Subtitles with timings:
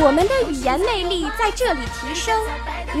[0.00, 2.40] 我们的语言魅力在这里提升，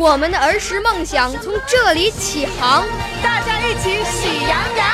[0.00, 2.84] 我们的儿时梦想从这里起航。
[3.22, 4.86] 大家一起喜羊羊。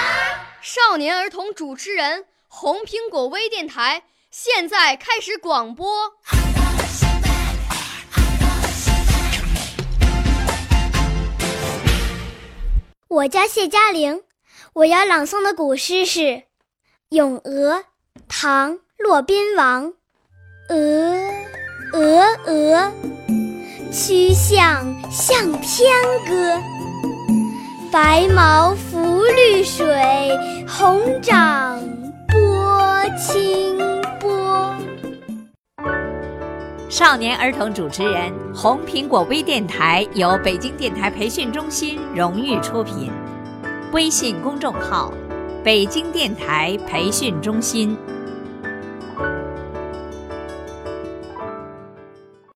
[0.61, 4.03] 少年儿童主持人，红苹果微电台。
[4.31, 6.13] 现在开始广播。
[13.09, 14.23] 我叫谢嘉玲，
[14.75, 16.21] 我要朗诵的古诗是
[17.09, 17.77] 《咏鹅》，
[18.29, 19.95] 唐·骆宾王。
[20.71, 21.04] 鹅，
[23.95, 25.89] 曲项向天
[26.29, 26.61] 歌。
[27.93, 29.87] 白毛浮绿水，
[30.67, 31.79] 红掌
[32.27, 33.79] 拨清
[34.19, 34.75] 波。
[36.89, 43.13] 少年儿童主持人，红苹果微电台由北京电台培训中心荣誉出品，
[43.93, 45.13] 微信公众号：
[45.63, 47.97] 北京电台培训中心。